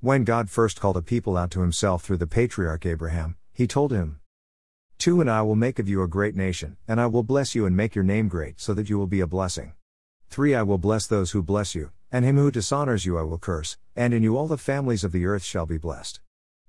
[0.00, 3.90] When God first called a people out to himself through the patriarch Abraham, he told
[3.90, 4.20] him,
[4.96, 7.66] Two and I will make of you a great nation, and I will bless you
[7.66, 9.72] and make your name great so that you will be a blessing.
[10.30, 13.38] Three I will bless those who bless you, and him who dishonors you I will
[13.38, 16.20] curse, and in you all the families of the earth shall be blessed.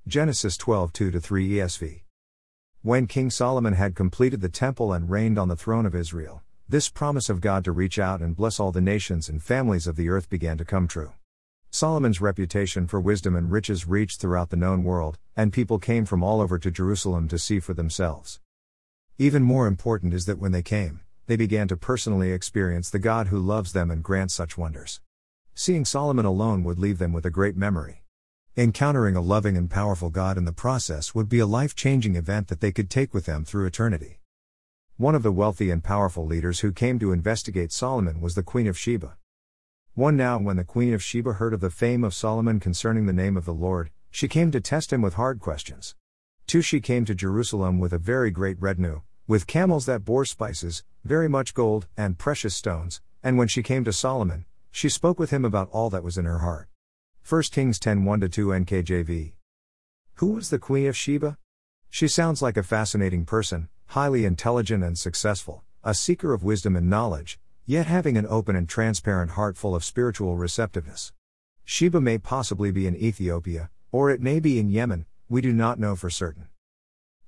[0.07, 2.01] Genesis 12 2 3 ESV.
[2.81, 6.89] When King Solomon had completed the temple and reigned on the throne of Israel, this
[6.89, 10.09] promise of God to reach out and bless all the nations and families of the
[10.09, 11.11] earth began to come true.
[11.71, 16.23] Solomon's reputation for wisdom and riches reached throughout the known world, and people came from
[16.23, 18.39] all over to Jerusalem to see for themselves.
[19.19, 23.27] Even more important is that when they came, they began to personally experience the God
[23.27, 24.99] who loves them and grants such wonders.
[25.53, 28.03] Seeing Solomon alone would leave them with a great memory.
[28.57, 32.47] Encountering a loving and powerful God in the process would be a life changing event
[32.47, 34.17] that they could take with them through eternity.
[34.97, 38.65] One of the wealthy and powerful leaders who came to investigate Solomon was the Queen
[38.65, 39.17] of Sheba.
[39.99, 43.11] One now, when the Queen of Sheba heard of the fame of Solomon concerning the
[43.11, 45.93] name of the Lord, she came to test him with hard questions.
[46.47, 50.85] Two, she came to Jerusalem with a very great retinue, with camels that bore spices,
[51.03, 55.31] very much gold, and precious stones, and when she came to Solomon, she spoke with
[55.31, 56.69] him about all that was in her heart.
[57.27, 59.33] 1 Kings 10 1 2 NKJV.
[60.13, 61.37] Who was the Queen of Sheba?
[61.89, 66.89] She sounds like a fascinating person, highly intelligent and successful, a seeker of wisdom and
[66.89, 67.37] knowledge,
[67.69, 71.13] yet having an open and transparent heart full of spiritual receptiveness.
[71.63, 75.79] Sheba may possibly be in Ethiopia, or it may be in Yemen, we do not
[75.79, 76.47] know for certain.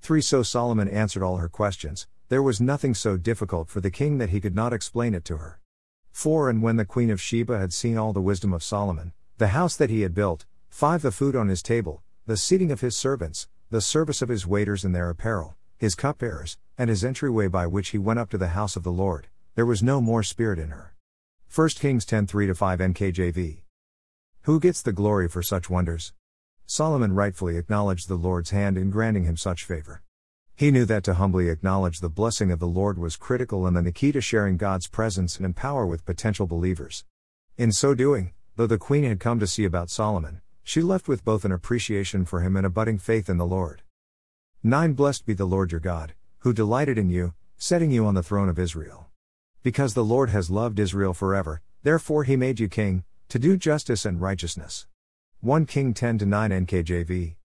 [0.01, 4.17] 3 So Solomon answered all her questions, there was nothing so difficult for the king
[4.17, 5.59] that he could not explain it to her.
[6.11, 9.49] 4 And when the queen of Sheba had seen all the wisdom of Solomon, the
[9.49, 12.97] house that he had built, 5 The food on his table, the seating of his
[12.97, 17.67] servants, the service of his waiters and their apparel, his cupbearers, and his entryway by
[17.67, 20.59] which he went up to the house of the Lord, there was no more spirit
[20.59, 20.95] in her.
[21.53, 23.61] 1 Kings 10 3 5 NKJV.
[24.43, 26.13] Who gets the glory for such wonders?
[26.65, 30.01] Solomon rightfully acknowledged the Lord's hand in granting him such favor.
[30.55, 33.91] He knew that to humbly acknowledge the blessing of the Lord was critical and the
[33.91, 37.05] key to sharing God's presence and power with potential believers.
[37.57, 41.23] In so doing, Though the queen had come to see about Solomon, she left with
[41.23, 43.81] both an appreciation for him and a budding faith in the Lord.
[44.61, 48.23] 9 Blessed be the Lord your God, who delighted in you, setting you on the
[48.23, 49.10] throne of Israel.
[49.63, 54.05] Because the Lord has loved Israel forever, therefore he made you king, to do justice
[54.05, 54.87] and righteousness.
[55.41, 57.35] 1 King 10 9 NKJV.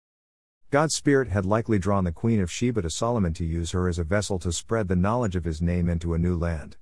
[0.71, 3.99] God's Spirit had likely drawn the Queen of Sheba to Solomon to use her as
[3.99, 6.79] a vessel to spread the knowledge of his name into a new land.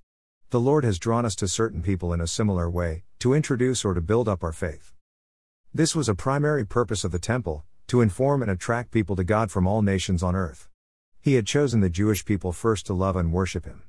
[0.51, 3.93] The Lord has drawn us to certain people in a similar way, to introduce or
[3.93, 4.93] to build up our faith.
[5.75, 9.51] This was a primary purpose of the temple, to inform and attract people to God
[9.51, 10.69] from all nations on earth.
[11.21, 13.83] He had chosen the Jewish people first to love and worship Him.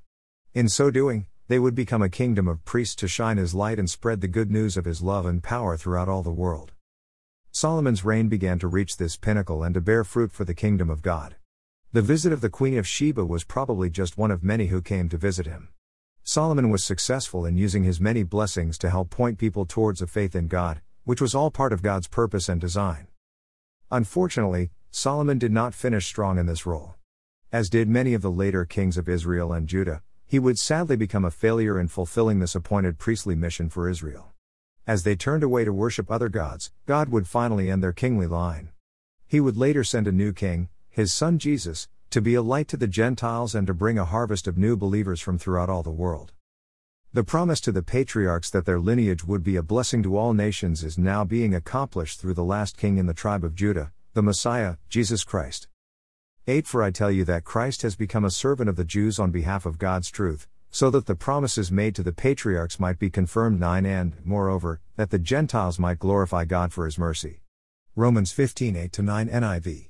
[0.56, 3.90] In so doing, they would become a kingdom of priests to shine His light and
[3.90, 6.74] spread the good news of His love and power throughout all the world.
[7.52, 11.02] Solomon's reign began to reach this pinnacle and to bear fruit for the kingdom of
[11.02, 11.36] God.
[11.94, 15.08] The visit of the Queen of Sheba was probably just one of many who came
[15.08, 15.70] to visit him.
[16.24, 20.36] Solomon was successful in using his many blessings to help point people towards a faith
[20.36, 23.08] in God, which was all part of God's purpose and design.
[23.92, 26.96] Unfortunately, Solomon did not finish strong in this role.
[27.52, 31.26] As did many of the later kings of Israel and Judah, he would sadly become
[31.26, 34.34] a failure in fulfilling this appointed priestly mission for Israel.
[34.88, 38.70] As they turned away to worship other gods, God would finally end their kingly line.
[39.28, 42.78] He would later send a new king, his son Jesus, to be a light to
[42.78, 46.34] the Gentiles and to bring a harvest of new believers from throughout all the world.
[47.14, 50.84] The promise to the patriarchs that their lineage would be a blessing to all nations
[50.84, 54.76] is now being accomplished through the last king in the tribe of Judah, the Messiah,
[54.90, 55.68] Jesus Christ.
[56.48, 59.32] 8 For I tell you that Christ has become a servant of the Jews on
[59.32, 63.60] behalf of God's truth, so that the promises made to the patriarchs might be confirmed
[63.60, 67.42] 9 and, moreover, that the Gentiles might glorify God for his mercy.
[67.96, 69.90] Romans 15 8 9 NIV.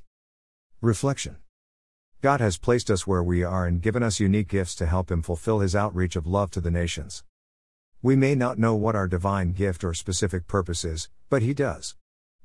[0.80, 1.36] Reflection
[2.22, 5.22] God has placed us where we are and given us unique gifts to help Him
[5.22, 7.26] fulfill His outreach of love to the nations.
[8.02, 11.96] We may not know what our divine gift or specific purpose is, but He does.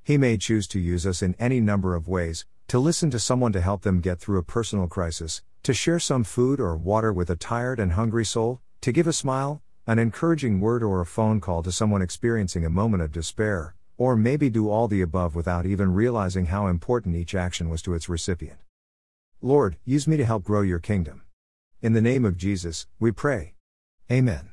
[0.03, 3.51] He may choose to use us in any number of ways to listen to someone
[3.51, 7.29] to help them get through a personal crisis, to share some food or water with
[7.29, 11.41] a tired and hungry soul, to give a smile, an encouraging word, or a phone
[11.41, 15.67] call to someone experiencing a moment of despair, or maybe do all the above without
[15.67, 18.61] even realizing how important each action was to its recipient.
[19.43, 21.23] Lord, use me to help grow your kingdom.
[21.83, 23.55] In the name of Jesus, we pray.
[24.13, 24.51] Amen.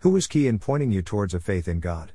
[0.00, 2.10] Who is key in pointing you towards a faith in God?